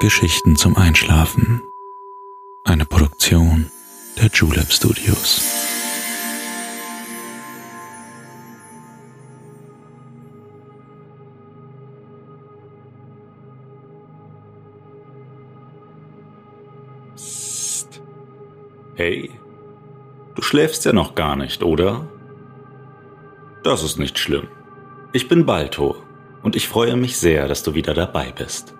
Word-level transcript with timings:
Geschichten 0.00 0.54
zum 0.54 0.76
Einschlafen. 0.76 1.60
Eine 2.62 2.84
Produktion 2.84 3.68
der 4.16 4.28
Julep 4.32 4.70
Studios. 4.70 5.42
Psst. 17.16 18.00
Hey, 18.94 19.32
du 20.36 20.42
schläfst 20.42 20.84
ja 20.84 20.92
noch 20.92 21.16
gar 21.16 21.34
nicht, 21.34 21.64
oder? 21.64 22.06
Das 23.64 23.82
ist 23.82 23.98
nicht 23.98 24.16
schlimm. 24.20 24.46
Ich 25.12 25.26
bin 25.26 25.44
Balto 25.44 25.96
und 26.44 26.54
ich 26.54 26.68
freue 26.68 26.94
mich 26.94 27.16
sehr, 27.16 27.48
dass 27.48 27.64
du 27.64 27.74
wieder 27.74 27.94
dabei 27.94 28.30
bist. 28.30 28.77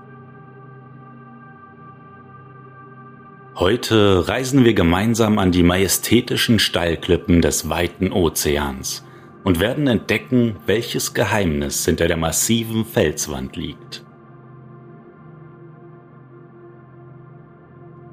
Heute 3.58 4.28
reisen 4.28 4.64
wir 4.64 4.72
gemeinsam 4.72 5.40
an 5.40 5.50
die 5.50 5.64
majestätischen 5.64 6.60
Steilklippen 6.60 7.42
des 7.42 7.68
weiten 7.68 8.12
Ozeans 8.12 9.04
und 9.42 9.58
werden 9.58 9.88
entdecken, 9.88 10.54
welches 10.66 11.12
Geheimnis 11.12 11.84
hinter 11.84 12.06
der 12.06 12.18
massiven 12.18 12.84
Felswand 12.84 13.56
liegt. 13.56 14.04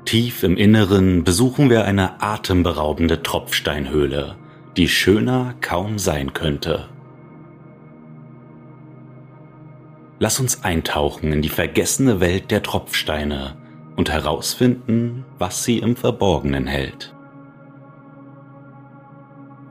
Tief 0.06 0.42
im 0.42 0.58
Inneren 0.58 1.24
besuchen 1.24 1.70
wir 1.70 1.86
eine 1.86 2.24
atemberaubende 2.24 3.22
Tropfsteinhöhle, 3.22 4.38
die 4.78 4.88
schöner 4.88 5.54
kaum 5.62 6.00
sein 6.00 6.34
könnte. 6.34 6.90
Lass 10.18 10.40
uns 10.40 10.64
eintauchen 10.64 11.32
in 11.32 11.44
die 11.44 11.50
vergessene 11.50 12.20
Welt 12.20 12.50
der 12.50 12.64
Tropfsteine 12.64 13.58
und 13.96 14.12
herausfinden, 14.12 15.26
was 15.38 15.64
sie 15.64 15.80
im 15.80 15.96
Verborgenen 15.96 16.68
hält. 16.68 17.16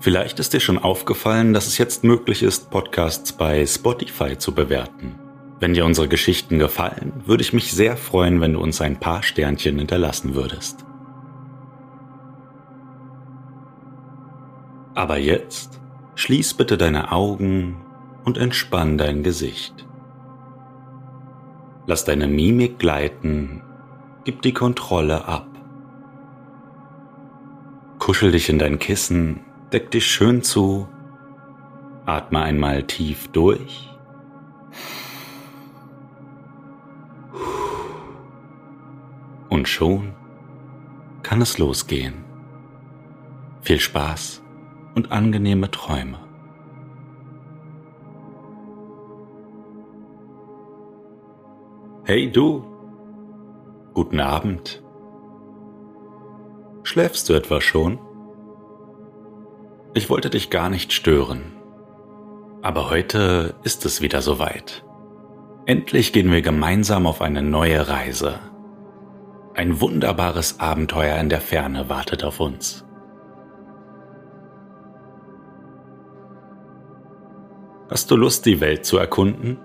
Vielleicht 0.00 0.38
ist 0.38 0.52
dir 0.52 0.60
schon 0.60 0.78
aufgefallen, 0.78 1.54
dass 1.54 1.66
es 1.66 1.78
jetzt 1.78 2.04
möglich 2.04 2.42
ist, 2.42 2.70
Podcasts 2.70 3.32
bei 3.32 3.64
Spotify 3.64 4.36
zu 4.36 4.52
bewerten. 4.54 5.14
Wenn 5.60 5.72
dir 5.72 5.86
unsere 5.86 6.08
Geschichten 6.08 6.58
gefallen, 6.58 7.22
würde 7.24 7.42
ich 7.42 7.54
mich 7.54 7.72
sehr 7.72 7.96
freuen, 7.96 8.40
wenn 8.42 8.52
du 8.52 8.60
uns 8.60 8.82
ein 8.82 9.00
paar 9.00 9.22
Sternchen 9.22 9.78
hinterlassen 9.78 10.34
würdest. 10.34 10.84
Aber 14.94 15.16
jetzt 15.16 15.80
schließ 16.16 16.54
bitte 16.54 16.76
deine 16.76 17.10
Augen 17.10 17.80
und 18.24 18.36
entspann 18.36 18.98
dein 18.98 19.22
Gesicht. 19.22 19.86
Lass 21.86 22.04
deine 22.04 22.26
Mimik 22.26 22.78
gleiten, 22.78 23.62
gib 24.24 24.40
die 24.40 24.54
Kontrolle 24.54 25.26
ab. 25.26 25.46
Kuschel 27.98 28.32
dich 28.32 28.48
in 28.48 28.58
dein 28.58 28.78
Kissen, 28.78 29.40
deck 29.72 29.90
dich 29.90 30.06
schön 30.06 30.42
zu, 30.42 30.88
atme 32.06 32.40
einmal 32.40 32.82
tief 32.84 33.28
durch. 33.28 33.90
Und 39.48 39.68
schon 39.68 40.14
kann 41.22 41.40
es 41.40 41.58
losgehen. 41.58 42.24
Viel 43.60 43.80
Spaß 43.80 44.42
und 44.94 45.12
angenehme 45.12 45.70
Träume. 45.70 46.18
Hey 52.04 52.30
du, 52.30 52.73
guten 53.94 54.20
Abend. 54.20 54.82
Schläfst 56.82 57.28
du 57.28 57.32
etwa 57.32 57.60
schon? 57.60 57.98
Ich 59.94 60.10
wollte 60.10 60.28
dich 60.28 60.50
gar 60.50 60.68
nicht 60.68 60.92
stören. 60.92 61.52
Aber 62.60 62.90
heute 62.90 63.54
ist 63.62 63.86
es 63.86 64.00
wieder 64.00 64.20
soweit. 64.20 64.84
Endlich 65.66 66.12
gehen 66.12 66.30
wir 66.30 66.42
gemeinsam 66.42 67.06
auf 67.06 67.22
eine 67.22 67.42
neue 67.42 67.88
Reise. 67.88 68.38
Ein 69.54 69.80
wunderbares 69.80 70.60
Abenteuer 70.60 71.16
in 71.18 71.28
der 71.28 71.40
Ferne 71.40 71.88
wartet 71.88 72.24
auf 72.24 72.40
uns. 72.40 72.84
Hast 77.88 78.10
du 78.10 78.16
Lust, 78.16 78.44
die 78.44 78.60
Welt 78.60 78.84
zu 78.84 78.98
erkunden? 78.98 79.58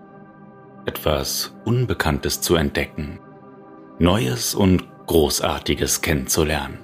etwas 0.89 1.55
Unbekanntes 1.65 2.41
zu 2.41 2.55
entdecken, 2.55 3.19
Neues 4.01 4.55
und 4.55 4.87
Großartiges 5.07 5.99
kennenzulernen. 5.99 6.79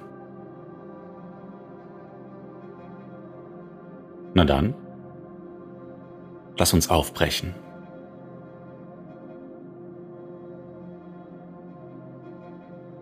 Na 4.34 4.44
dann, 4.44 4.74
lass 6.58 6.74
uns 6.74 6.90
aufbrechen. 6.90 7.54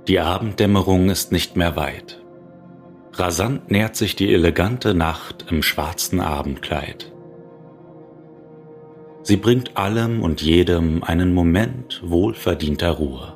Die 0.06 0.20
Abenddämmerung 0.20 1.08
ist 1.10 1.32
nicht 1.32 1.56
mehr 1.56 1.75
weit. 1.75 2.22
Rasant 3.14 3.69
nähert 3.69 3.96
sich 3.96 4.14
die 4.14 4.32
elegante 4.32 4.94
Nacht 4.94 5.46
im 5.50 5.64
schwarzen 5.64 6.20
Abendkleid. 6.20 7.12
Sie 9.22 9.38
bringt 9.38 9.76
allem 9.76 10.22
und 10.22 10.41
jedem 10.41 11.02
einen 11.02 11.34
Moment 11.34 12.00
wohlverdienter 12.04 12.91
Ruhe. 12.92 13.34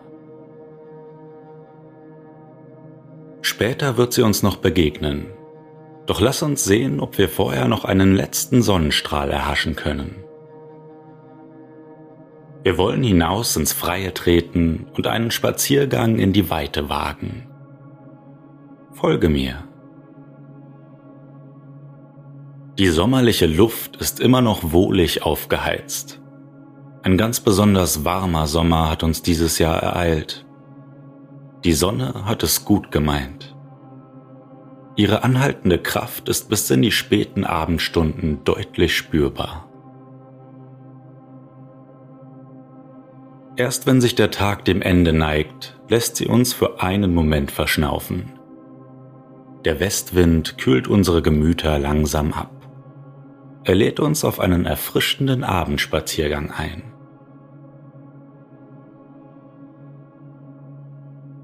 Später 3.58 3.96
wird 3.96 4.12
sie 4.12 4.22
uns 4.22 4.44
noch 4.44 4.58
begegnen, 4.58 5.26
doch 6.06 6.20
lass 6.20 6.44
uns 6.44 6.62
sehen, 6.62 7.00
ob 7.00 7.18
wir 7.18 7.28
vorher 7.28 7.66
noch 7.66 7.84
einen 7.84 8.14
letzten 8.14 8.62
Sonnenstrahl 8.62 9.32
erhaschen 9.32 9.74
können. 9.74 10.22
Wir 12.62 12.78
wollen 12.78 13.02
hinaus 13.02 13.56
ins 13.56 13.72
Freie 13.72 14.14
treten 14.14 14.86
und 14.96 15.08
einen 15.08 15.32
Spaziergang 15.32 16.20
in 16.20 16.32
die 16.32 16.50
Weite 16.50 16.88
wagen. 16.88 17.48
Folge 18.92 19.28
mir. 19.28 19.64
Die 22.78 22.86
sommerliche 22.86 23.46
Luft 23.46 23.96
ist 23.96 24.20
immer 24.20 24.40
noch 24.40 24.70
wohlig 24.70 25.24
aufgeheizt. 25.24 26.20
Ein 27.02 27.18
ganz 27.18 27.40
besonders 27.40 28.04
warmer 28.04 28.46
Sommer 28.46 28.88
hat 28.88 29.02
uns 29.02 29.22
dieses 29.22 29.58
Jahr 29.58 29.82
ereilt. 29.82 30.46
Die 31.64 31.72
Sonne 31.72 32.24
hat 32.24 32.44
es 32.44 32.64
gut 32.64 32.92
gemeint. 32.92 33.47
Ihre 34.98 35.22
anhaltende 35.22 35.78
Kraft 35.78 36.28
ist 36.28 36.50
bis 36.50 36.68
in 36.72 36.82
die 36.82 36.90
späten 36.90 37.44
Abendstunden 37.44 38.42
deutlich 38.42 38.96
spürbar. 38.96 39.68
Erst 43.54 43.86
wenn 43.86 44.00
sich 44.00 44.16
der 44.16 44.32
Tag 44.32 44.64
dem 44.64 44.82
Ende 44.82 45.12
neigt, 45.12 45.78
lässt 45.88 46.16
sie 46.16 46.26
uns 46.26 46.52
für 46.52 46.82
einen 46.82 47.14
Moment 47.14 47.52
verschnaufen. 47.52 48.32
Der 49.64 49.78
Westwind 49.78 50.58
kühlt 50.58 50.88
unsere 50.88 51.22
Gemüter 51.22 51.78
langsam 51.78 52.32
ab. 52.32 52.68
Er 53.62 53.76
lädt 53.76 54.00
uns 54.00 54.24
auf 54.24 54.40
einen 54.40 54.66
erfrischenden 54.66 55.44
Abendspaziergang 55.44 56.50
ein. 56.50 56.82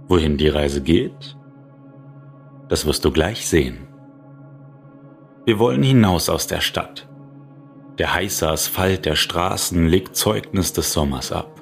Wohin 0.09 0.39
die 0.39 0.49
Reise 0.49 0.83
geht, 0.83 1.37
das 2.69 2.87
wirst 2.87 3.05
du 3.05 3.11
gleich 3.11 3.47
sehen. 3.47 3.89
Wir 5.45 5.59
wollen 5.59 5.83
hinaus 5.83 6.29
aus 6.29 6.47
der 6.47 6.61
Stadt. 6.61 7.09
Der 7.99 8.15
heiße 8.15 8.49
Asphalt 8.49 9.05
der 9.05 9.15
Straßen 9.15 9.87
legt 9.87 10.17
Zeugnis 10.17 10.73
des 10.73 10.93
Sommers 10.93 11.33
ab. 11.33 11.61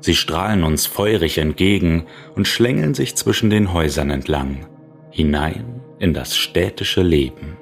Sie 0.00 0.14
strahlen 0.14 0.62
uns 0.62 0.86
feurig 0.86 1.38
entgegen 1.38 2.06
und 2.36 2.46
schlängeln 2.46 2.94
sich 2.94 3.16
zwischen 3.16 3.50
den 3.50 3.72
Häusern 3.72 4.10
entlang, 4.10 4.68
hinein 5.10 5.82
in 5.98 6.14
das 6.14 6.36
städtische 6.36 7.02
Leben. 7.02 7.56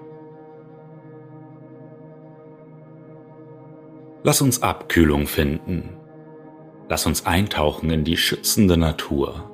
Lass 4.23 4.43
uns 4.43 4.63
Abkühlung 4.63 5.27
finden. 5.27 5.97
Lass 6.89 7.07
uns 7.07 7.25
eintauchen 7.25 7.91
in 7.91 8.05
die 8.05 8.17
schützende 8.17 8.77
Natur, 8.77 9.51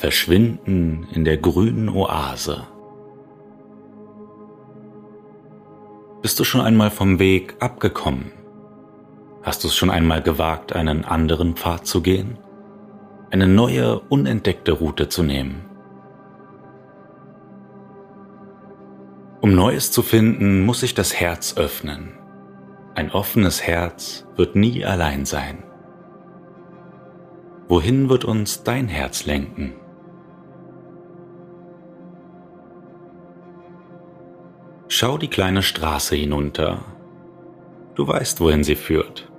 verschwinden 0.00 1.06
in 1.12 1.24
der 1.24 1.36
grünen 1.36 1.88
Oase. 1.88 2.66
Bist 6.22 6.40
du 6.40 6.44
schon 6.44 6.60
einmal 6.60 6.90
vom 6.90 7.18
Weg 7.18 7.54
abgekommen? 7.60 8.32
Hast 9.42 9.62
du 9.62 9.68
es 9.68 9.76
schon 9.76 9.90
einmal 9.90 10.22
gewagt, 10.22 10.74
einen 10.74 11.04
anderen 11.04 11.54
Pfad 11.54 11.86
zu 11.86 12.02
gehen? 12.02 12.38
Eine 13.30 13.46
neue, 13.46 14.00
unentdeckte 14.00 14.72
Route 14.72 15.08
zu 15.08 15.22
nehmen? 15.22 15.64
Um 19.40 19.54
Neues 19.54 19.92
zu 19.92 20.02
finden, 20.02 20.64
muss 20.66 20.80
sich 20.80 20.94
das 20.94 21.14
Herz 21.14 21.56
öffnen 21.56 22.20
ein 23.00 23.12
offenes 23.12 23.62
Herz 23.62 24.26
wird 24.36 24.56
nie 24.56 24.84
allein 24.84 25.24
sein. 25.24 25.62
Wohin 27.66 28.10
wird 28.10 28.26
uns 28.26 28.62
dein 28.62 28.88
Herz 28.88 29.24
lenken? 29.24 29.72
Schau 35.00 35.16
die 35.16 35.28
kleine 35.28 35.62
Straße 35.62 36.14
hinunter. 36.14 36.84
Du 37.94 38.06
weißt, 38.06 38.38
wohin 38.42 38.64
sie 38.64 38.74
führt. 38.74 39.32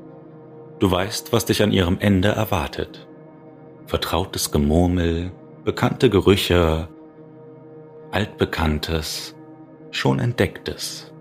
Du 0.79 0.89
weißt, 0.89 1.33
was 1.33 1.45
dich 1.45 1.61
an 1.61 1.71
ihrem 1.71 1.99
Ende 1.99 2.29
erwartet. 2.29 3.07
Vertrautes 3.85 4.51
Gemurmel, 4.51 5.31
bekannte 5.63 6.09
Gerüche, 6.09 6.87
altbekanntes, 8.09 9.35
schon 9.91 10.17
entdecktes. 10.17 11.13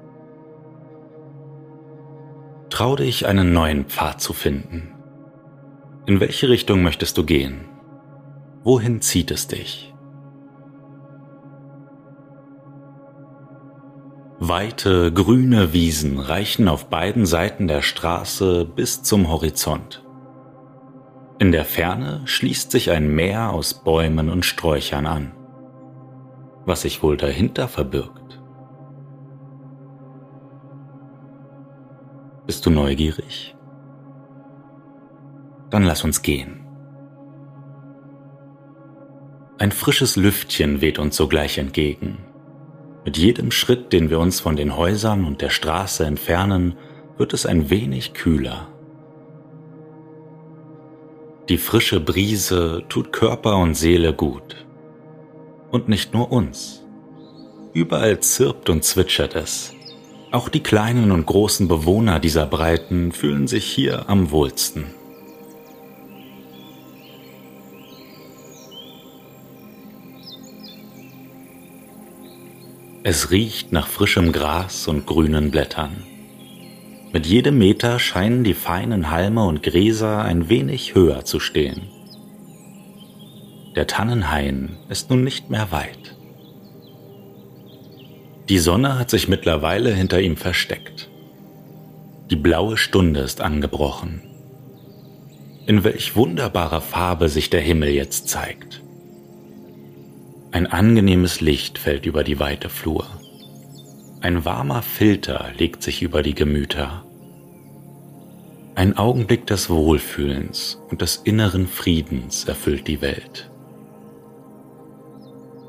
Trau 2.71 2.97
dich, 2.97 3.27
einen 3.27 3.53
neuen 3.53 3.85
Pfad 3.85 4.23
zu 4.23 4.33
finden. 4.33 4.95
In 6.07 6.19
welche 6.19 6.49
Richtung 6.49 6.83
möchtest 6.83 7.19
du 7.19 7.27
gehen? 7.27 7.69
Wohin 8.65 9.03
zieht 9.03 9.33
es 9.33 9.49
dich? 9.49 9.90
Weite, 14.43 15.13
grüne 15.13 15.75
Wiesen 15.75 16.19
reichen 16.19 16.67
auf 16.67 16.89
beiden 16.89 17.27
Seiten 17.27 17.69
der 17.69 17.83
Straße 17.83 18.65
bis 18.65 19.03
zum 19.03 19.29
Horizont. 19.29 20.03
In 21.39 21.53
der 21.53 21.67
Ferne 21.67 22.23
schließt 22.25 22.71
sich 22.71 22.91
ein 22.91 23.15
Meer 23.15 23.53
aus 23.53 23.75
Bäumen 23.75 24.31
und 24.31 24.47
Sträuchern 24.47 25.05
an. 25.05 25.33
Was 26.65 26.83
sich 26.83 27.03
wohl 27.03 27.19
dahinter 27.19 27.69
verbirgt? 27.69 28.41
Bist 32.47 32.65
du 32.65 32.71
neugierig? 32.71 33.55
Dann 35.69 35.83
lass 35.83 36.03
uns 36.03 36.23
gehen. 36.23 36.65
Ein 39.59 39.71
frisches 39.71 40.17
Lüftchen 40.17 40.81
weht 40.81 40.99
uns 40.99 41.15
sogleich 41.15 41.59
entgegen. 41.59 42.30
Mit 43.11 43.19
jedem 43.19 43.51
Schritt, 43.51 43.93
den 43.93 44.09
wir 44.09 44.21
uns 44.21 44.39
von 44.39 44.55
den 44.55 44.77
Häusern 44.77 45.25
und 45.25 45.41
der 45.41 45.51
Straße 45.51 46.07
entfernen, 46.07 46.77
wird 47.19 47.33
es 47.33 47.45
ein 47.45 47.69
wenig 47.69 48.13
kühler. 48.13 48.69
Die 51.49 51.59
frische 51.59 51.99
Brise 51.99 52.85
tut 52.89 53.13
Körper 53.13 53.57
und 53.57 53.75
Seele 53.75 54.13
gut. 54.13 54.65
Und 55.73 55.89
nicht 55.89 56.15
nur 56.15 56.31
uns. 56.31 56.85
Überall 57.73 58.21
zirpt 58.21 58.71
und 58.71 58.85
zwitschert 58.85 59.35
es. 59.35 59.75
Auch 60.31 60.49
die 60.49 60.63
kleinen 60.63 61.11
und 61.11 61.27
großen 61.27 61.67
Bewohner 61.67 62.21
dieser 62.21 62.47
Breiten 62.47 63.11
fühlen 63.11 63.49
sich 63.49 63.65
hier 63.65 64.09
am 64.09 64.31
wohlsten. 64.31 64.95
Es 73.03 73.31
riecht 73.31 73.73
nach 73.73 73.87
frischem 73.87 74.31
Gras 74.31 74.87
und 74.87 75.07
grünen 75.07 75.51
Blättern. 75.51 76.05
Mit 77.15 77.27
jedem 77.27 77.57
Meter 77.57 77.99
scheinen 77.99 78.45
die 78.45 78.53
feinen 78.53 79.11
Halme 79.11 79.45
und 79.45 79.63
Gräser 79.63 80.23
ein 80.23 80.51
wenig 80.51 80.95
höher 80.95 81.25
zu 81.25 81.41
stehen. 81.41 81.89
Der 83.75 83.87
Tannenhain 83.87 84.77
ist 84.91 85.09
nun 85.09 85.25
nicht 85.25 85.49
mehr 85.49 85.73
weit. 85.73 86.15
Die 88.51 88.59
Sonne 88.59 88.99
hat 88.99 89.09
sich 89.09 89.29
mittlerweile 89.29 89.95
hinter 89.95 90.21
ihm 90.21 90.37
versteckt. 90.37 91.09
Die 92.31 92.37
blaue 92.37 92.77
Stunde 92.77 93.21
ist 93.21 93.41
angebrochen. 93.41 94.21
In 95.67 95.85
welch 95.85 96.17
wunderbarer 96.17 96.83
Farbe 96.83 97.31
sich 97.31 97.49
der 97.49 97.63
Himmel 97.63 97.91
jetzt 97.91 98.29
zeigt. 98.29 98.80
Ein 100.53 100.67
angenehmes 100.67 101.41
Licht 101.41 101.79
fällt 101.79 102.07
über 102.07 102.25
die 102.25 102.41
weite 102.41 102.69
Flur. 102.69 103.07
Ein 104.21 104.45
warmer 104.45 104.83
Filter 104.83 105.47
legt 105.57 105.83
sich 105.83 106.03
über 106.03 106.23
die 106.23 106.35
Gemüter. 106.35 107.05
Ein 108.75 108.97
Augenblick 108.97 109.47
des 109.47 109.71
Wohlfühlens 109.71 110.83
und 110.91 111.03
des 111.03 111.17
inneren 111.17 111.69
Friedens 111.69 112.47
erfüllt 112.47 112.89
die 112.89 113.01
Welt. 113.01 113.49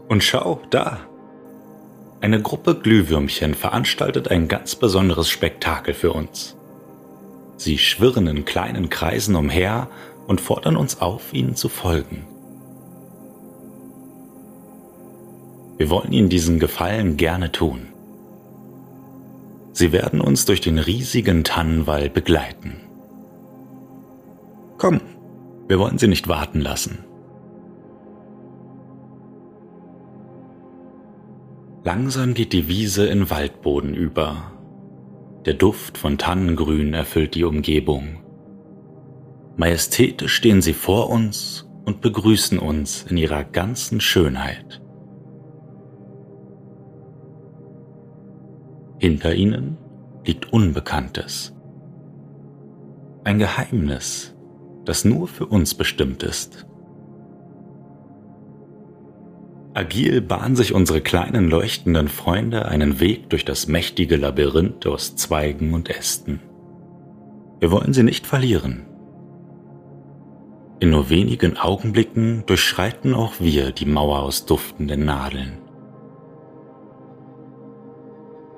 Und 0.10 0.24
schau, 0.24 0.62
da! 0.72 1.00
Eine 2.19 2.42
Gruppe 2.42 2.75
Glühwürmchen 2.75 3.54
veranstaltet 3.54 4.30
ein 4.30 4.48
ganz 4.48 4.75
besonderes 4.75 5.30
Spektakel 5.30 5.94
für 5.94 6.12
uns. 6.12 6.56
Sie 7.56 7.77
schwirren 7.77 8.25
in 8.25 8.45
kleinen 8.45 8.89
Kreisen 8.89 9.36
umher 9.36 9.89
und 10.25 10.42
fordern 10.42 10.75
uns 10.75 11.01
auf, 11.01 11.34
ihnen 11.34 11.56
zu 11.56 11.69
folgen. 11.69 12.25
Wir 15.81 15.89
wollen 15.89 16.12
Ihnen 16.12 16.30
diesen 16.30 16.60
Gefallen 16.60 17.18
gerne 17.18 17.51
tun. 17.51 17.88
Sie 19.72 19.92
werden 19.92 20.22
uns 20.22 20.45
durch 20.45 20.62
den 20.62 20.78
riesigen 20.78 21.44
Tannenwald 21.44 22.13
begleiten. 22.13 22.75
Komm, 24.78 25.01
wir 25.68 25.80
wollen 25.80 25.98
Sie 25.98 26.07
nicht 26.07 26.28
warten 26.28 26.62
lassen. 26.62 27.00
Langsam 31.84 32.36
geht 32.36 32.54
die 32.54 32.68
Wiese 32.68 33.07
in 33.07 33.31
Waldboden 33.31 33.95
über. 33.95 34.51
Der 35.48 35.56
Duft 35.56 35.98
von 35.98 36.19
Tannengrün 36.19 36.94
erfüllt 36.94 37.34
die 37.34 37.44
Umgebung. 37.44 38.19
Majestätisch 39.57 40.36
stehen 40.36 40.62
sie 40.62 40.75
vor 40.75 41.10
uns 41.10 41.68
und 41.86 42.01
begrüßen 42.01 42.60
uns 42.60 43.07
in 43.10 43.18
ihrer 43.18 43.44
ganzen 43.44 44.00
Schönheit. 44.00 44.81
Hinter 49.01 49.33
ihnen 49.33 49.80
liegt 50.25 50.53
Unbekanntes. 50.53 51.56
Ein 53.24 53.39
Geheimnis, 53.39 54.36
das 54.86 55.06
nur 55.06 55.27
für 55.27 55.48
uns 55.48 55.74
bestimmt 55.74 56.21
ist. 56.21 56.68
Agil 59.74 60.21
bahnen 60.21 60.56
sich 60.56 60.75
unsere 60.75 61.01
kleinen 61.01 61.50
leuchtenden 61.50 62.09
Freunde 62.09 62.68
einen 62.68 63.00
Weg 63.00 63.27
durch 63.31 63.44
das 63.44 63.68
mächtige 63.68 64.18
Labyrinth 64.18 64.86
aus 64.86 65.15
Zweigen 65.15 65.74
und 65.74 65.89
Ästen. 65.89 66.39
Wir 67.59 67.71
wollen 67.71 67.94
sie 67.94 68.03
nicht 68.03 68.27
verlieren. 68.27 68.86
In 70.80 70.92
nur 70.92 71.09
wenigen 71.09 71.57
Augenblicken 71.57 72.44
durchschreiten 72.45 73.15
auch 73.15 73.34
wir 73.39 73.72
die 73.72 73.88
Mauer 73.88 74.20
aus 74.20 74.46
duftenden 74.46 75.05
Nadeln. 75.05 75.61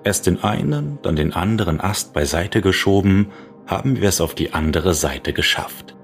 Erst 0.03 0.27
den 0.27 0.43
einen, 0.43 0.99
dann 1.01 1.15
den 1.15 1.33
anderen 1.33 1.79
Ast 1.79 2.13
beiseite 2.13 2.61
geschoben, 2.61 3.31
haben 3.65 4.01
wir 4.01 4.09
es 4.09 4.19
auf 4.19 4.35
die 4.35 4.53
andere 4.53 4.93
Seite 4.93 5.31
geschafft. 5.31 5.95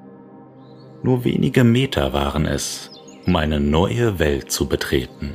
Nur 1.04 1.26
wenige 1.26 1.64
Meter 1.64 2.14
waren 2.14 2.46
es, 2.46 2.92
um 3.26 3.36
eine 3.36 3.60
neue 3.60 4.20
Welt 4.20 4.52
zu 4.52 4.68
betreten. 4.68 5.34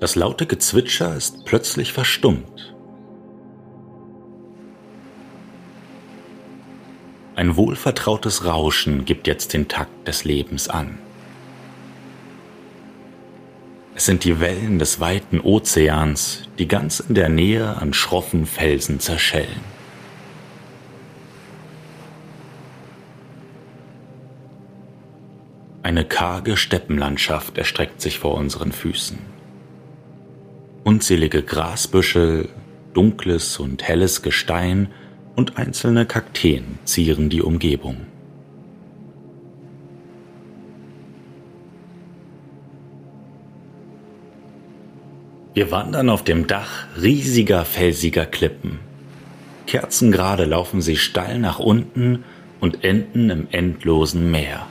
Das 0.00 0.14
laute 0.16 0.46
Gezwitscher 0.46 1.14
ist 1.14 1.44
plötzlich 1.44 1.92
verstummt. 1.92 2.74
Ein 7.36 7.56
wohlvertrautes 7.56 8.44
Rauschen 8.44 9.04
gibt 9.04 9.26
jetzt 9.26 9.52
den 9.52 9.68
Takt 9.68 10.08
des 10.08 10.24
Lebens 10.24 10.68
an. 10.68 10.98
Es 14.00 14.06
sind 14.06 14.24
die 14.24 14.40
Wellen 14.40 14.78
des 14.78 14.98
weiten 14.98 15.42
Ozeans, 15.42 16.44
die 16.58 16.66
ganz 16.66 17.00
in 17.00 17.14
der 17.14 17.28
Nähe 17.28 17.76
an 17.76 17.92
schroffen 17.92 18.46
Felsen 18.46 18.98
zerschellen. 18.98 19.60
Eine 25.82 26.06
karge 26.06 26.56
Steppenlandschaft 26.56 27.58
erstreckt 27.58 28.00
sich 28.00 28.18
vor 28.18 28.36
unseren 28.36 28.72
Füßen. 28.72 29.18
Unzählige 30.82 31.42
Grasbüschel, 31.42 32.48
dunkles 32.94 33.58
und 33.58 33.82
helles 33.82 34.22
Gestein 34.22 34.88
und 35.36 35.58
einzelne 35.58 36.06
Kakteen 36.06 36.78
zieren 36.86 37.28
die 37.28 37.42
Umgebung. 37.42 38.06
Wir 45.52 45.70
wandern 45.70 46.10
auf 46.10 46.22
dem 46.22 46.46
Dach 46.46 46.86
riesiger 47.00 47.64
felsiger 47.64 48.26
Klippen. 48.26 48.78
Kerzengerade 49.66 50.44
laufen 50.44 50.80
sie 50.80 50.96
steil 50.96 51.38
nach 51.38 51.58
unten 51.58 52.24
und 52.60 52.84
enden 52.84 53.30
im 53.30 53.48
endlosen 53.50 54.30
Meer. 54.30 54.66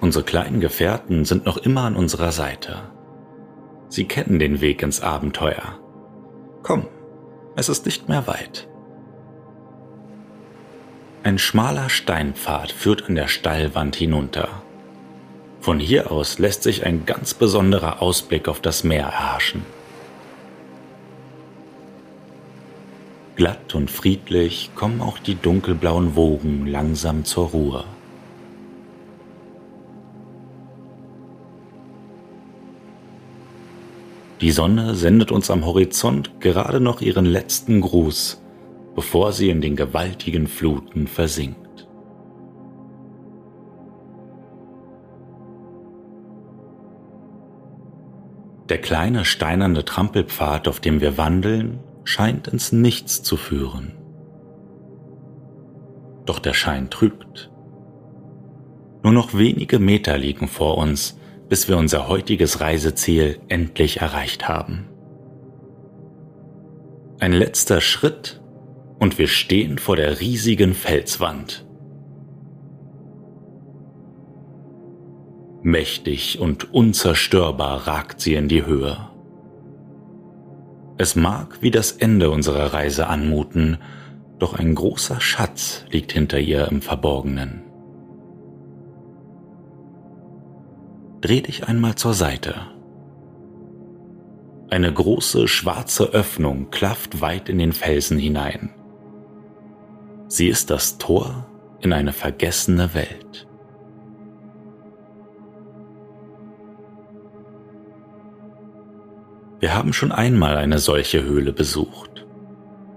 Unsere 0.00 0.24
kleinen 0.24 0.60
Gefährten 0.60 1.24
sind 1.24 1.46
noch 1.46 1.56
immer 1.56 1.82
an 1.82 1.96
unserer 1.96 2.32
Seite. 2.32 2.76
Sie 3.88 4.04
kennen 4.04 4.38
den 4.38 4.60
Weg 4.60 4.82
ins 4.82 5.00
Abenteuer. 5.00 5.80
Komm, 6.62 6.86
es 7.56 7.68
ist 7.68 7.86
nicht 7.86 8.08
mehr 8.08 8.26
weit. 8.26 8.68
Ein 11.22 11.38
schmaler 11.38 11.88
Steinpfad 11.88 12.70
führt 12.70 13.08
an 13.08 13.14
der 13.14 13.28
Stallwand 13.28 13.96
hinunter. 13.96 14.48
Von 15.66 15.80
hier 15.80 16.12
aus 16.12 16.38
lässt 16.38 16.62
sich 16.62 16.86
ein 16.86 17.06
ganz 17.06 17.34
besonderer 17.34 18.00
Ausblick 18.00 18.46
auf 18.46 18.60
das 18.60 18.84
Meer 18.84 19.06
erhaschen. 19.06 19.64
Glatt 23.34 23.74
und 23.74 23.90
friedlich 23.90 24.70
kommen 24.76 25.00
auch 25.00 25.18
die 25.18 25.34
dunkelblauen 25.34 26.14
Wogen 26.14 26.68
langsam 26.68 27.24
zur 27.24 27.48
Ruhe. 27.48 27.84
Die 34.40 34.52
Sonne 34.52 34.94
sendet 34.94 35.32
uns 35.32 35.50
am 35.50 35.66
Horizont 35.66 36.40
gerade 36.40 36.78
noch 36.78 37.00
ihren 37.00 37.26
letzten 37.26 37.80
Gruß, 37.80 38.40
bevor 38.94 39.32
sie 39.32 39.50
in 39.50 39.60
den 39.60 39.74
gewaltigen 39.74 40.46
Fluten 40.46 41.08
versinkt. 41.08 41.65
Der 48.68 48.78
kleine 48.78 49.24
steinerne 49.24 49.84
Trampelpfad, 49.84 50.66
auf 50.66 50.80
dem 50.80 51.00
wir 51.00 51.16
wandeln, 51.16 51.78
scheint 52.04 52.48
ins 52.48 52.72
Nichts 52.72 53.22
zu 53.22 53.36
führen. 53.36 53.92
Doch 56.24 56.40
der 56.40 56.54
Schein 56.54 56.90
trügt. 56.90 57.50
Nur 59.02 59.12
noch 59.12 59.34
wenige 59.34 59.78
Meter 59.78 60.18
liegen 60.18 60.48
vor 60.48 60.78
uns, 60.78 61.18
bis 61.48 61.68
wir 61.68 61.76
unser 61.76 62.08
heutiges 62.08 62.60
Reiseziel 62.60 63.38
endlich 63.48 64.00
erreicht 64.00 64.48
haben. 64.48 64.88
Ein 67.20 67.32
letzter 67.32 67.80
Schritt 67.80 68.42
und 68.98 69.18
wir 69.18 69.28
stehen 69.28 69.78
vor 69.78 69.96
der 69.96 70.20
riesigen 70.20 70.74
Felswand. 70.74 71.65
Mächtig 75.66 76.38
und 76.38 76.72
unzerstörbar 76.72 77.86
ragt 77.86 78.20
sie 78.20 78.34
in 78.34 78.48
die 78.48 78.64
Höhe. 78.64 78.96
Es 80.98 81.16
mag 81.16 81.58
wie 81.60 81.70
das 81.70 81.92
Ende 81.92 82.30
unserer 82.30 82.72
Reise 82.72 83.08
anmuten, 83.08 83.78
doch 84.38 84.54
ein 84.54 84.74
großer 84.74 85.20
Schatz 85.20 85.84
liegt 85.90 86.12
hinter 86.12 86.38
ihr 86.38 86.68
im 86.68 86.82
Verborgenen. 86.82 87.66
dreh 91.26 91.40
dich 91.40 91.66
einmal 91.66 91.96
zur 91.96 92.14
Seite. 92.14 92.54
Eine 94.70 94.92
große 94.92 95.48
schwarze 95.48 96.04
Öffnung 96.04 96.70
klafft 96.70 97.20
weit 97.20 97.48
in 97.48 97.58
den 97.58 97.72
Felsen 97.72 98.18
hinein. 98.18 98.70
Sie 100.28 100.48
ist 100.48 100.70
das 100.70 100.98
Tor 100.98 101.48
in 101.80 101.92
eine 101.92 102.12
vergessene 102.12 102.94
Welt. 102.94 103.45
Wir 109.58 109.74
haben 109.74 109.92
schon 109.92 110.12
einmal 110.12 110.56
eine 110.56 110.78
solche 110.78 111.22
Höhle 111.22 111.52
besucht. 111.52 112.26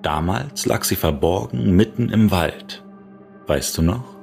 Damals 0.01 0.65
lag 0.65 0.83
sie 0.83 0.95
verborgen 0.95 1.75
mitten 1.75 2.09
im 2.09 2.31
Wald. 2.31 2.83
Weißt 3.47 3.77
du 3.77 3.81
noch? 3.81 4.15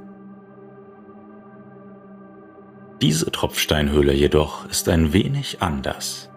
Diese 3.02 3.30
Tropfsteinhöhle 3.30 4.12
jedoch 4.12 4.66
ist 4.68 4.88
ein 4.88 5.12
wenig 5.12 5.60
anders. 5.60 6.30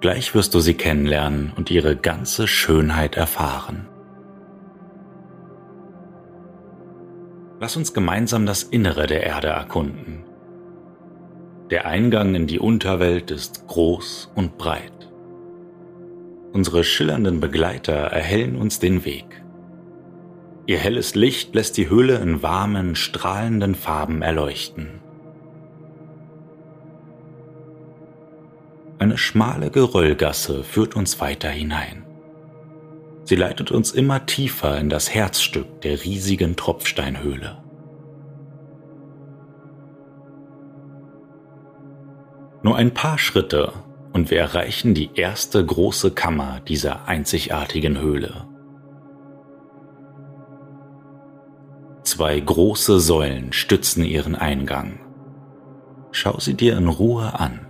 Gleich 0.00 0.34
wirst 0.34 0.54
du 0.54 0.60
sie 0.60 0.74
kennenlernen 0.74 1.52
und 1.54 1.70
ihre 1.70 1.96
ganze 1.96 2.48
Schönheit 2.48 3.16
erfahren. 3.16 3.88
Lass 7.60 7.76
uns 7.76 7.94
gemeinsam 7.94 8.46
das 8.46 8.64
Innere 8.64 9.06
der 9.06 9.22
Erde 9.22 9.48
erkunden. 9.48 10.24
Der 11.72 11.86
Eingang 11.86 12.34
in 12.34 12.46
die 12.46 12.58
Unterwelt 12.58 13.30
ist 13.30 13.66
groß 13.66 14.30
und 14.34 14.58
breit. 14.58 14.92
Unsere 16.52 16.84
schillernden 16.84 17.40
Begleiter 17.40 17.94
erhellen 17.94 18.56
uns 18.56 18.78
den 18.78 19.06
Weg. 19.06 19.42
Ihr 20.66 20.76
helles 20.76 21.14
Licht 21.14 21.54
lässt 21.54 21.78
die 21.78 21.88
Höhle 21.88 22.16
in 22.16 22.42
warmen, 22.42 22.94
strahlenden 22.94 23.74
Farben 23.74 24.20
erleuchten. 24.20 25.00
Eine 28.98 29.16
schmale 29.16 29.70
Geröllgasse 29.70 30.64
führt 30.64 30.94
uns 30.94 31.22
weiter 31.22 31.48
hinein. 31.48 32.04
Sie 33.24 33.36
leitet 33.36 33.70
uns 33.70 33.92
immer 33.92 34.26
tiefer 34.26 34.76
in 34.76 34.90
das 34.90 35.14
Herzstück 35.14 35.80
der 35.80 36.04
riesigen 36.04 36.54
Tropfsteinhöhle. 36.54 37.62
Nur 42.62 42.76
ein 42.76 42.94
paar 42.94 43.18
Schritte 43.18 43.72
und 44.12 44.30
wir 44.30 44.38
erreichen 44.38 44.94
die 44.94 45.10
erste 45.14 45.64
große 45.64 46.12
Kammer 46.12 46.60
dieser 46.68 47.08
einzigartigen 47.08 48.00
Höhle. 48.00 48.46
Zwei 52.04 52.38
große 52.38 53.00
Säulen 53.00 53.52
stützen 53.52 54.04
ihren 54.04 54.36
Eingang. 54.36 55.00
Schau 56.12 56.38
sie 56.38 56.54
dir 56.54 56.76
in 56.76 56.88
Ruhe 56.88 57.40
an. 57.40 57.66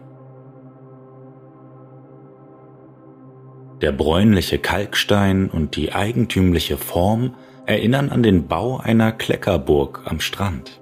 Der 3.80 3.92
bräunliche 3.92 4.58
Kalkstein 4.58 5.48
und 5.48 5.76
die 5.76 5.92
eigentümliche 5.92 6.76
Form 6.76 7.34
erinnern 7.64 8.10
an 8.10 8.22
den 8.22 8.46
Bau 8.46 8.76
einer 8.78 9.12
Kleckerburg 9.12 10.02
am 10.04 10.20
Strand. 10.20 10.81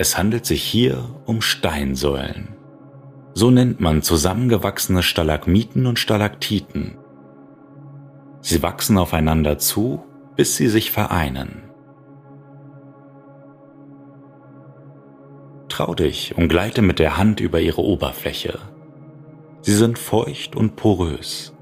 Es 0.00 0.16
handelt 0.16 0.46
sich 0.46 0.62
hier 0.62 1.04
um 1.26 1.42
Steinsäulen. 1.42 2.54
So 3.34 3.50
nennt 3.50 3.80
man 3.80 4.02
zusammengewachsene 4.02 5.02
Stalagmiten 5.02 5.86
und 5.86 5.98
Stalaktiten. 5.98 6.96
Sie 8.40 8.62
wachsen 8.62 8.96
aufeinander 8.96 9.58
zu, 9.58 10.04
bis 10.36 10.56
sie 10.56 10.68
sich 10.68 10.92
vereinen. 10.92 11.64
Trau 15.68 15.94
dich 15.94 16.36
und 16.36 16.48
gleite 16.48 16.80
mit 16.80 17.00
der 17.00 17.16
Hand 17.16 17.40
über 17.40 17.60
ihre 17.60 17.82
Oberfläche. 17.82 18.60
Sie 19.62 19.74
sind 19.74 19.98
feucht 19.98 20.54
und 20.54 20.76
porös. 20.76 21.54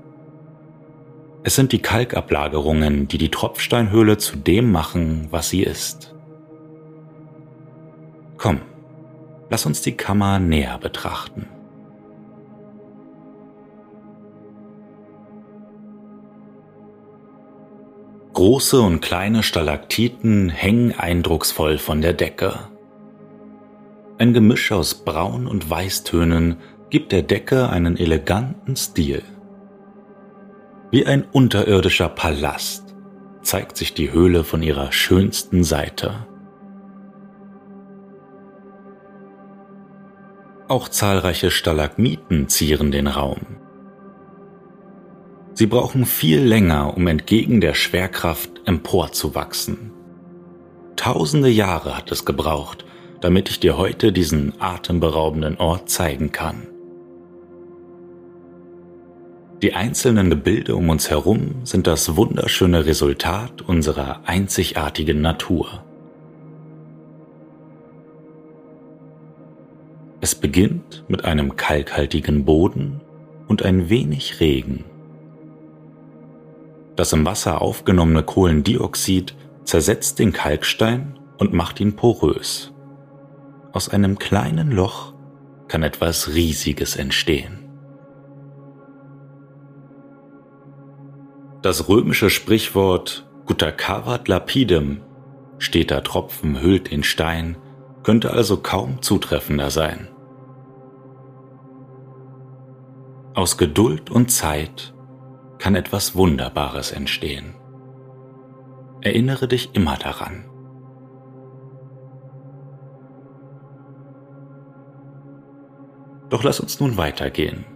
Es 1.42 1.54
sind 1.54 1.72
die 1.72 1.80
Kalkablagerungen, 1.80 3.08
die 3.08 3.18
die 3.18 3.30
Tropfsteinhöhle 3.30 4.18
zu 4.18 4.36
dem 4.36 4.70
machen, 4.70 5.28
was 5.30 5.48
sie 5.48 5.62
ist. 5.62 6.15
Komm, 8.38 8.60
lass 9.48 9.66
uns 9.66 9.80
die 9.80 9.96
Kammer 9.96 10.38
näher 10.38 10.78
betrachten. 10.78 11.48
Große 18.34 18.80
und 18.82 19.00
kleine 19.00 19.42
Stalaktiten 19.42 20.50
hängen 20.50 20.92
eindrucksvoll 20.92 21.78
von 21.78 22.02
der 22.02 22.12
Decke. 22.12 22.68
Ein 24.18 24.34
Gemisch 24.34 24.72
aus 24.72 24.92
Braun- 24.92 25.46
und 25.46 25.70
Weißtönen 25.70 26.56
gibt 26.90 27.12
der 27.12 27.22
Decke 27.22 27.70
einen 27.70 27.96
eleganten 27.96 28.76
Stil. 28.76 29.22
Wie 30.90 31.06
ein 31.06 31.24
unterirdischer 31.24 32.10
Palast 32.10 32.94
zeigt 33.40 33.78
sich 33.78 33.94
die 33.94 34.12
Höhle 34.12 34.44
von 34.44 34.62
ihrer 34.62 34.92
schönsten 34.92 35.64
Seite. 35.64 36.26
Auch 40.68 40.88
zahlreiche 40.88 41.52
Stalagmiten 41.52 42.48
zieren 42.48 42.90
den 42.90 43.06
Raum. 43.06 43.40
Sie 45.54 45.66
brauchen 45.66 46.04
viel 46.04 46.40
länger, 46.40 46.96
um 46.96 47.06
entgegen 47.06 47.60
der 47.60 47.74
Schwerkraft 47.74 48.50
emporzuwachsen. 48.64 49.92
Tausende 50.96 51.48
Jahre 51.48 51.96
hat 51.96 52.10
es 52.10 52.24
gebraucht, 52.24 52.84
damit 53.20 53.48
ich 53.48 53.60
dir 53.60 53.78
heute 53.78 54.12
diesen 54.12 54.60
atemberaubenden 54.60 55.56
Ort 55.58 55.88
zeigen 55.88 56.32
kann. 56.32 56.66
Die 59.62 59.72
einzelnen 59.72 60.30
Gebilde 60.30 60.74
um 60.74 60.90
uns 60.90 61.08
herum 61.10 61.64
sind 61.64 61.86
das 61.86 62.16
wunderschöne 62.16 62.86
Resultat 62.86 63.62
unserer 63.62 64.20
einzigartigen 64.26 65.22
Natur. 65.22 65.85
Es 70.26 70.34
beginnt 70.34 71.04
mit 71.06 71.24
einem 71.24 71.54
kalkhaltigen 71.54 72.44
Boden 72.44 73.00
und 73.46 73.62
ein 73.62 73.90
wenig 73.90 74.40
Regen. 74.40 74.84
Das 76.96 77.12
im 77.12 77.24
Wasser 77.24 77.62
aufgenommene 77.62 78.24
Kohlendioxid 78.24 79.36
zersetzt 79.62 80.18
den 80.18 80.32
Kalkstein 80.32 81.16
und 81.38 81.52
macht 81.52 81.78
ihn 81.78 81.94
porös. 81.94 82.72
Aus 83.70 83.88
einem 83.88 84.18
kleinen 84.18 84.72
Loch 84.72 85.14
kann 85.68 85.84
etwas 85.84 86.34
Riesiges 86.34 86.96
entstehen. 86.96 87.68
Das 91.62 91.88
römische 91.88 92.30
Sprichwort 92.30 93.30
Gutacavat 93.46 94.26
lapidem, 94.26 95.02
steter 95.58 96.02
Tropfen 96.02 96.60
hüllt 96.60 96.90
den 96.90 97.04
Stein, 97.04 97.58
könnte 98.02 98.32
also 98.32 98.56
kaum 98.56 99.02
zutreffender 99.02 99.70
sein. 99.70 100.08
Aus 103.36 103.58
Geduld 103.58 104.10
und 104.10 104.30
Zeit 104.30 104.94
kann 105.58 105.74
etwas 105.74 106.14
Wunderbares 106.16 106.90
entstehen. 106.90 107.54
Erinnere 109.02 109.46
dich 109.46 109.74
immer 109.74 109.98
daran. 109.98 110.46
Doch 116.30 116.44
lass 116.44 116.60
uns 116.60 116.80
nun 116.80 116.96
weitergehen. 116.96 117.66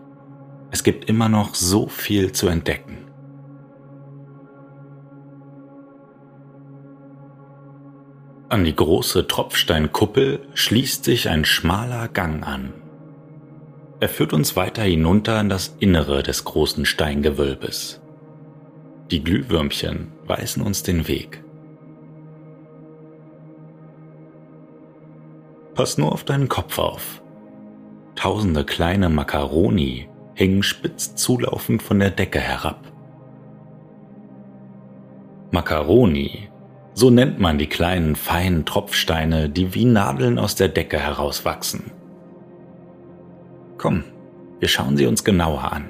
Es 0.71 0.83
gibt 0.83 1.11
immer 1.11 1.29
noch 1.29 1.55
so 1.55 1.89
viel 1.89 2.33
zu 2.33 2.49
entdecken. 2.49 3.11
An 8.49 8.65
die 8.65 8.75
große 8.75 9.27
Tropfsteinkuppel 9.27 10.49
schließt 10.55 11.05
sich 11.05 11.29
ein 11.29 11.45
schmaler 11.45 12.09
Gang 12.09 12.47
an. 12.47 12.80
Er 14.01 14.09
führt 14.09 14.33
uns 14.33 14.57
weiter 14.57 14.83
hinunter 14.83 15.39
in 15.39 15.51
das 15.51 15.77
Innere 15.79 16.23
des 16.23 16.45
großen 16.45 16.87
Steingewölbes. 16.87 18.01
Die 19.11 19.23
Glühwürmchen 19.23 20.11
weisen 20.25 20.63
uns 20.63 20.83
den 20.83 21.07
Weg. 21.07 21.45
Pass 25.75 25.99
nur 25.99 26.13
auf 26.13 26.25
deinen 26.25 26.49
Kopf 26.49 26.79
auf. 26.79 27.23
Tausende 28.15 28.65
kleine 28.65 29.11
Makaroni 29.11 30.09
hängen 30.35 30.63
spitz 30.63 31.15
zulaufend 31.15 31.83
von 31.83 31.99
der 31.99 32.11
Decke 32.11 32.41
herab. 32.41 32.91
Makaroni, 35.51 36.49
so 36.95 37.11
nennt 37.11 37.39
man 37.39 37.59
die 37.59 37.67
kleinen 37.67 38.17
feinen 38.17 38.65
Tropfsteine, 38.65 39.51
die 39.51 39.75
wie 39.75 39.85
Nadeln 39.85 40.39
aus 40.39 40.55
der 40.55 40.69
Decke 40.69 40.99
herauswachsen. 40.99 42.00
Komm, 43.81 44.05
wir 44.59 44.69
schauen 44.69 44.99
sie 44.99 45.07
uns 45.07 45.25
genauer 45.25 45.73
an. 45.73 45.89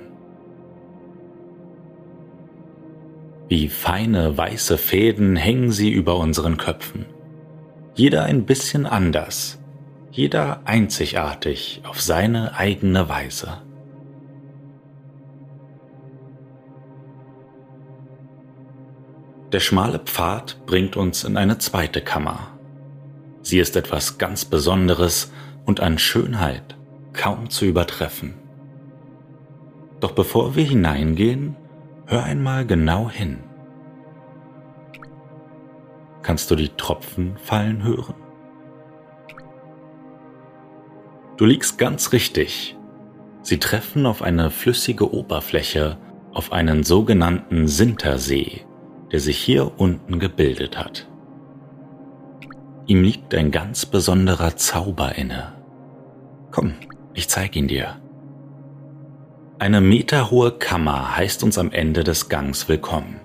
Wie 3.48 3.68
feine 3.68 4.38
weiße 4.38 4.78
Fäden 4.78 5.34
hängen 5.34 5.72
sie 5.72 5.90
über 5.90 6.16
unseren 6.16 6.56
Köpfen. 6.56 7.06
Jeder 7.96 8.22
ein 8.22 8.46
bisschen 8.46 8.86
anders, 8.86 9.58
jeder 10.12 10.60
einzigartig 10.66 11.82
auf 11.84 12.00
seine 12.00 12.54
eigene 12.54 13.08
Weise. 13.08 13.60
Der 19.50 19.58
schmale 19.58 19.98
Pfad 19.98 20.64
bringt 20.64 20.96
uns 20.96 21.24
in 21.24 21.36
eine 21.36 21.58
zweite 21.58 22.02
Kammer. 22.02 22.56
Sie 23.42 23.58
ist 23.58 23.74
etwas 23.74 24.16
ganz 24.16 24.44
Besonderes 24.44 25.32
und 25.64 25.80
an 25.80 25.98
Schönheit 25.98 26.76
kaum 27.20 27.50
zu 27.50 27.66
übertreffen. 27.66 28.32
Doch 30.00 30.12
bevor 30.12 30.56
wir 30.56 30.64
hineingehen, 30.64 31.54
hör 32.06 32.24
einmal 32.24 32.64
genau 32.64 33.10
hin. 33.10 33.40
Kannst 36.22 36.50
du 36.50 36.56
die 36.56 36.70
Tropfen 36.70 37.36
fallen 37.36 37.82
hören? 37.84 38.14
Du 41.36 41.44
liegst 41.44 41.76
ganz 41.76 42.12
richtig. 42.12 42.78
Sie 43.42 43.58
treffen 43.58 44.06
auf 44.06 44.22
eine 44.22 44.50
flüssige 44.50 45.12
Oberfläche, 45.12 45.98
auf 46.32 46.52
einen 46.52 46.84
sogenannten 46.84 47.68
Sintersee, 47.68 48.62
der 49.12 49.20
sich 49.20 49.36
hier 49.36 49.78
unten 49.78 50.20
gebildet 50.20 50.78
hat. 50.78 51.06
Ihm 52.86 53.02
liegt 53.02 53.34
ein 53.34 53.50
ganz 53.50 53.84
besonderer 53.84 54.56
Zauber 54.56 55.16
inne. 55.16 55.52
Komm, 56.50 56.76
ich 57.14 57.28
zeig 57.28 57.56
ihn 57.56 57.68
dir. 57.68 57.96
Eine 59.58 59.80
meterhohe 59.80 60.52
Kammer 60.52 61.16
heißt 61.16 61.42
uns 61.44 61.58
am 61.58 61.70
Ende 61.70 62.02
des 62.02 62.28
Gangs 62.28 62.68
willkommen. 62.68 63.20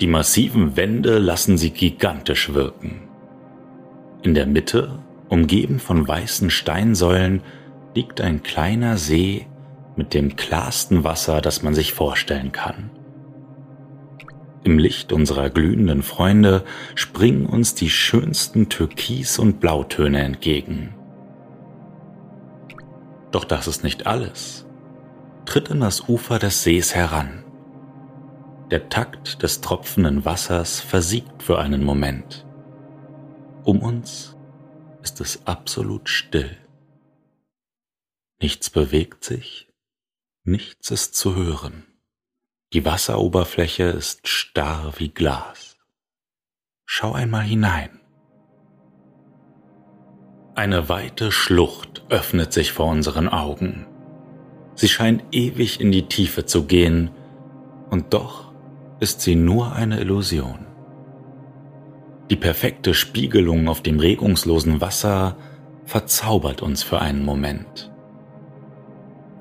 Die 0.00 0.06
massiven 0.06 0.76
Wände 0.76 1.18
lassen 1.18 1.58
sie 1.58 1.70
gigantisch 1.70 2.52
wirken. 2.52 3.02
In 4.22 4.34
der 4.34 4.46
Mitte, 4.46 4.98
umgeben 5.28 5.78
von 5.78 6.06
weißen 6.06 6.50
Steinsäulen, 6.50 7.42
liegt 7.94 8.20
ein 8.20 8.42
kleiner 8.42 8.96
See 8.96 9.46
mit 9.96 10.14
dem 10.14 10.36
klarsten 10.36 11.04
Wasser, 11.04 11.40
das 11.40 11.62
man 11.62 11.74
sich 11.74 11.92
vorstellen 11.92 12.52
kann. 12.52 12.90
Im 14.64 14.78
Licht 14.78 15.12
unserer 15.12 15.48
glühenden 15.48 16.02
Freunde 16.02 16.64
springen 16.96 17.46
uns 17.46 17.74
die 17.74 17.88
schönsten 17.88 18.68
Türkis- 18.68 19.38
und 19.38 19.60
Blautöne 19.60 20.22
entgegen. 20.22 20.95
Doch 23.36 23.44
das 23.44 23.66
ist 23.66 23.84
nicht 23.84 24.06
alles. 24.06 24.64
Tritt 25.44 25.70
an 25.70 25.80
das 25.80 26.08
Ufer 26.08 26.38
des 26.38 26.62
Sees 26.62 26.94
heran. 26.94 27.44
Der 28.70 28.88
Takt 28.88 29.42
des 29.42 29.60
tropfenden 29.60 30.24
Wassers 30.24 30.80
versiegt 30.80 31.42
für 31.42 31.58
einen 31.58 31.84
Moment. 31.84 32.46
Um 33.62 33.82
uns 33.82 34.38
ist 35.02 35.20
es 35.20 35.46
absolut 35.46 36.08
still. 36.08 36.56
Nichts 38.40 38.70
bewegt 38.70 39.22
sich, 39.22 39.68
nichts 40.42 40.90
ist 40.90 41.14
zu 41.14 41.36
hören. 41.36 41.84
Die 42.72 42.86
Wasseroberfläche 42.86 43.84
ist 43.84 44.28
starr 44.28 44.94
wie 44.96 45.10
Glas. 45.10 45.76
Schau 46.86 47.12
einmal 47.12 47.44
hinein. 47.44 48.00
Eine 50.56 50.88
weite 50.88 51.32
Schlucht 51.32 52.02
öffnet 52.08 52.54
sich 52.54 52.72
vor 52.72 52.86
unseren 52.86 53.28
Augen. 53.28 53.84
Sie 54.74 54.88
scheint 54.88 55.22
ewig 55.30 55.82
in 55.82 55.92
die 55.92 56.08
Tiefe 56.08 56.46
zu 56.46 56.64
gehen, 56.64 57.10
und 57.90 58.14
doch 58.14 58.52
ist 58.98 59.20
sie 59.20 59.34
nur 59.34 59.74
eine 59.74 60.00
Illusion. 60.00 60.64
Die 62.30 62.36
perfekte 62.36 62.94
Spiegelung 62.94 63.68
auf 63.68 63.82
dem 63.82 64.00
regungslosen 64.00 64.80
Wasser 64.80 65.36
verzaubert 65.84 66.62
uns 66.62 66.82
für 66.82 67.02
einen 67.02 67.22
Moment. 67.22 67.92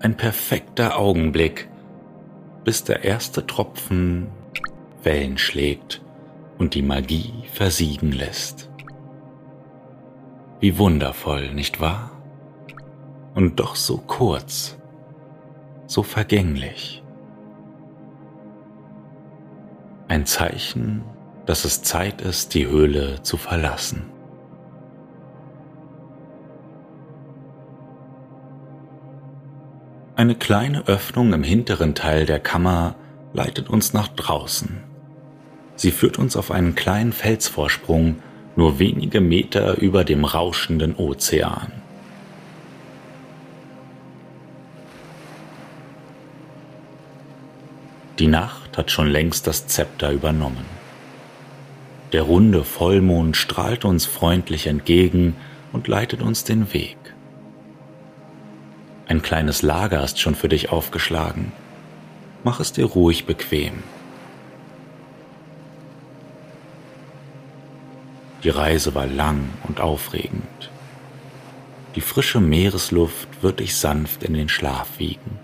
Ein 0.01 0.17
perfekter 0.17 0.99
Augenblick, 0.99 1.69
bis 2.65 2.83
der 2.83 3.05
erste 3.05 3.47
Tropfen 3.47 4.27
Wellen 5.01 5.37
schlägt 5.37 6.01
und 6.57 6.73
die 6.73 6.81
Magie 6.81 7.31
versiegen 7.53 8.11
lässt. 8.11 8.69
Wie 10.59 10.77
wundervoll, 10.77 11.53
nicht 11.53 11.81
wahr? 11.81 12.11
Und 13.33 13.59
doch 13.59 13.75
so 13.75 13.97
kurz, 13.97 14.77
so 15.85 16.01
vergänglich. 16.01 17.03
Ein 20.07 20.25
Zeichen, 20.25 21.03
dass 21.45 21.65
es 21.65 21.83
Zeit 21.83 22.21
ist, 22.21 22.53
die 22.53 22.67
Höhle 22.67 23.21
zu 23.21 23.37
verlassen. 23.37 24.05
Eine 30.15 30.35
kleine 30.35 30.87
Öffnung 30.87 31.33
im 31.33 31.43
hinteren 31.43 31.93
Teil 31.93 32.25
der 32.25 32.39
Kammer 32.39 32.95
leitet 33.33 33.69
uns 33.69 33.91
nach 33.91 34.07
draußen. 34.07 34.81
Sie 35.75 35.91
führt 35.91 36.17
uns 36.17 36.37
auf 36.37 36.51
einen 36.51 36.73
kleinen 36.73 37.11
Felsvorsprung, 37.11 38.15
nur 38.55 38.79
wenige 38.79 39.21
Meter 39.21 39.77
über 39.77 40.03
dem 40.03 40.25
rauschenden 40.25 40.95
Ozean. 40.95 41.71
Die 48.19 48.27
Nacht 48.27 48.77
hat 48.77 48.91
schon 48.91 49.09
längst 49.09 49.45
das 49.45 49.67
Zepter 49.67 50.11
übernommen. 50.11 50.65
Der 52.13 52.21
runde 52.21 52.63
Vollmond 52.63 53.35
strahlt 53.35 53.83
uns 53.83 54.05
freundlich 54.05 54.67
entgegen 54.67 55.35
und 55.73 55.89
leitet 55.89 56.21
uns 56.21 56.45
den 56.45 56.73
Weg. 56.73 56.97
Ein 59.07 59.21
kleines 59.21 59.61
Lager 59.61 60.01
ist 60.03 60.19
schon 60.19 60.33
für 60.33 60.47
dich 60.47 60.69
aufgeschlagen. 60.69 61.51
Mach 62.45 62.61
es 62.61 62.71
dir 62.71 62.85
ruhig 62.85 63.25
bequem. 63.25 63.83
Die 68.45 68.51
Reise 68.51 68.93
war 68.93 69.07
lang 69.07 69.49
und 69.67 69.81
aufregend. 69.81 70.69
Die 71.95 72.01
frische 72.01 72.39
Meeresluft 72.39 73.41
wird 73.41 73.59
dich 73.59 73.75
sanft 73.75 74.21
in 74.21 74.35
den 74.35 74.49
Schlaf 74.49 74.99
wiegen. 74.99 75.39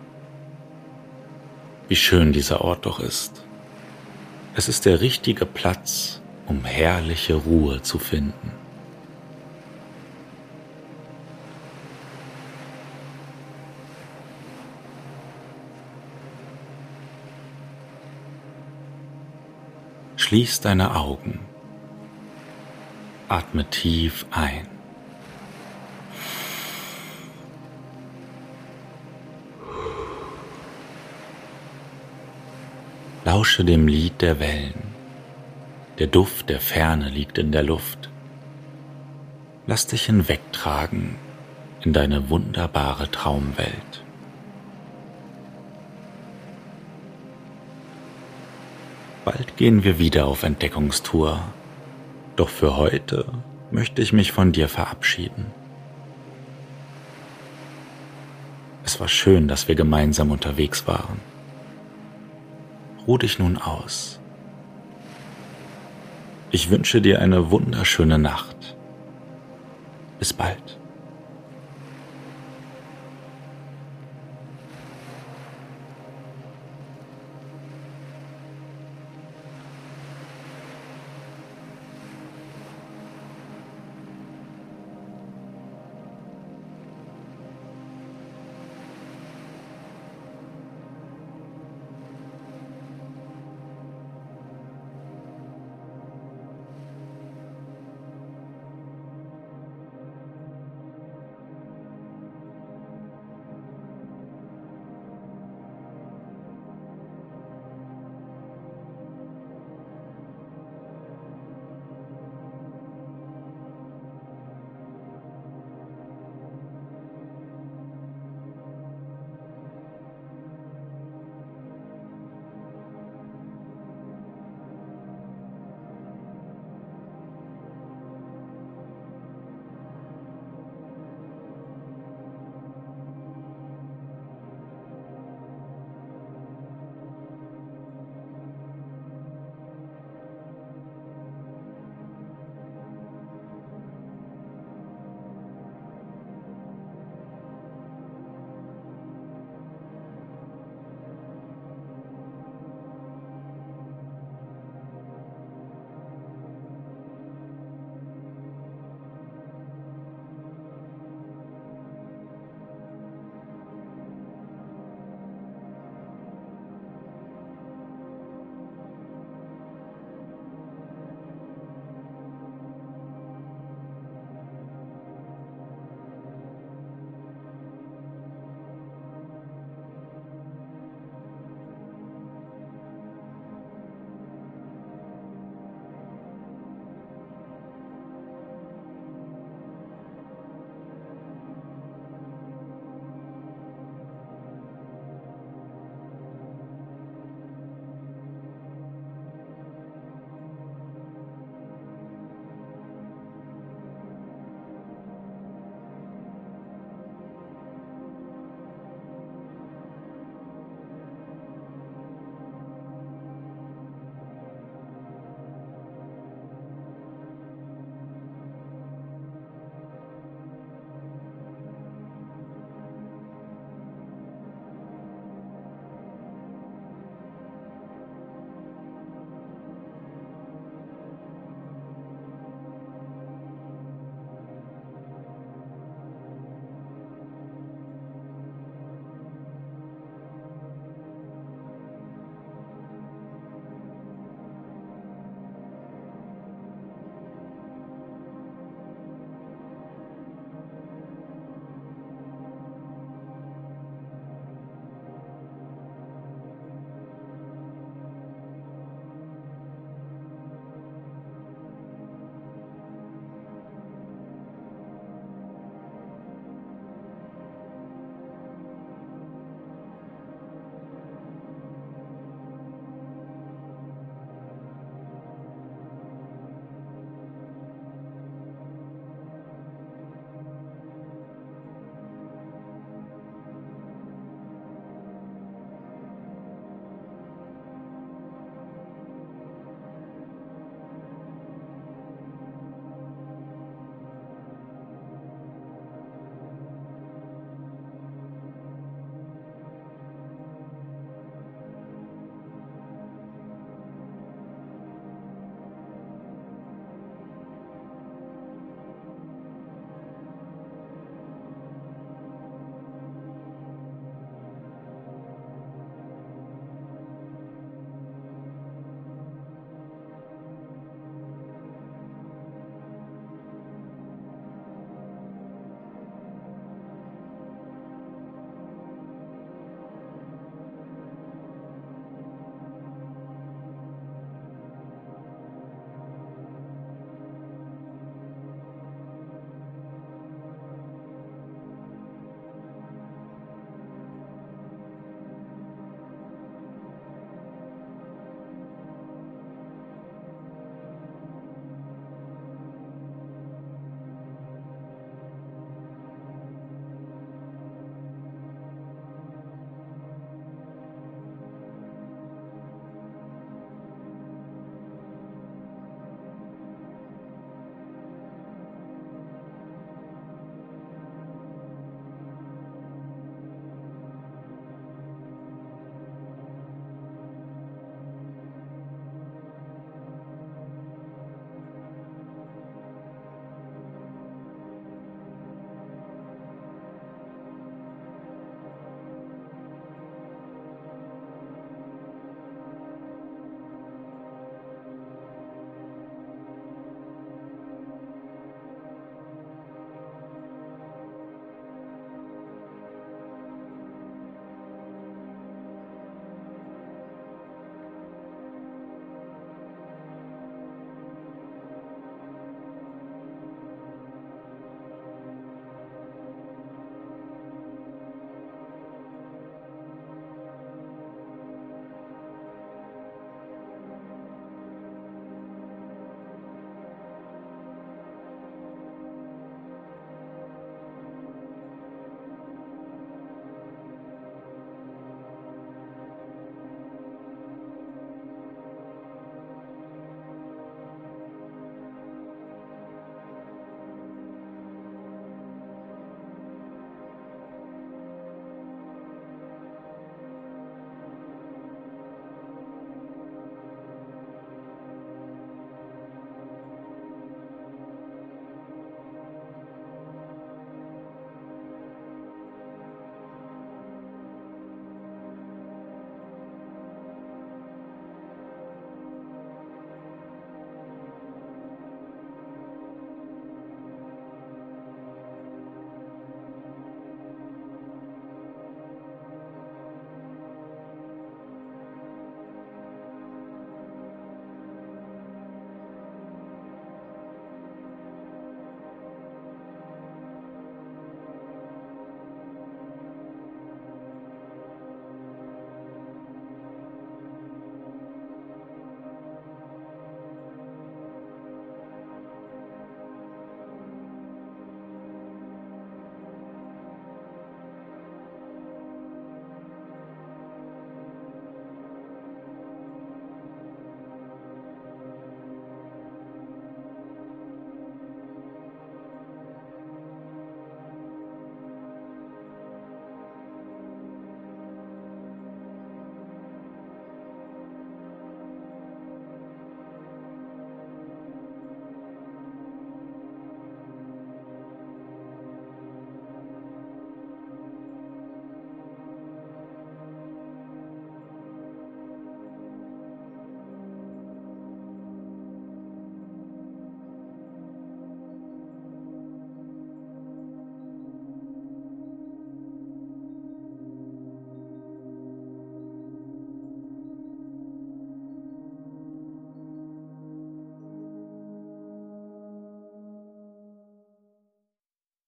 Wie 1.87 1.95
schön 1.95 2.31
dieser 2.31 2.61
Ort 2.61 2.85
doch 2.85 2.99
ist. 2.99 3.43
Es 4.53 4.69
ist 4.69 4.85
der 4.85 5.01
richtige 5.01 5.47
Platz, 5.47 6.21
um 6.45 6.63
herrliche 6.63 7.33
Ruhe 7.33 7.81
zu 7.81 7.97
finden. 7.97 8.51
Schließ 20.17 20.61
deine 20.61 20.95
Augen. 20.95 21.50
Atme 23.31 23.63
tief 23.63 24.25
ein. 24.29 24.67
Lausche 33.23 33.63
dem 33.63 33.87
Lied 33.87 34.21
der 34.21 34.41
Wellen. 34.41 34.83
Der 35.97 36.07
Duft 36.07 36.49
der 36.49 36.59
Ferne 36.59 37.07
liegt 37.07 37.37
in 37.37 37.53
der 37.53 37.63
Luft. 37.63 38.09
Lass 39.65 39.87
dich 39.87 40.07
hinwegtragen 40.07 41.15
in 41.85 41.93
deine 41.93 42.29
wunderbare 42.29 43.09
Traumwelt. 43.11 44.03
Bald 49.23 49.55
gehen 49.55 49.85
wir 49.85 49.99
wieder 49.99 50.25
auf 50.25 50.43
Entdeckungstour, 50.43 51.41
doch 52.41 52.49
für 52.49 52.75
heute 52.75 53.25
möchte 53.69 54.01
ich 54.01 54.13
mich 54.13 54.31
von 54.31 54.51
dir 54.51 54.67
verabschieden. 54.67 55.45
Es 58.83 58.99
war 58.99 59.07
schön, 59.07 59.47
dass 59.47 59.67
wir 59.67 59.75
gemeinsam 59.75 60.31
unterwegs 60.31 60.87
waren. 60.87 61.19
Ruh 63.05 63.19
dich 63.19 63.37
nun 63.37 63.59
aus. 63.59 64.19
Ich 66.49 66.71
wünsche 66.71 66.99
dir 66.99 67.21
eine 67.21 67.51
wunderschöne 67.51 68.17
Nacht. 68.17 68.75
Bis 70.17 70.33
bald. 70.33 70.80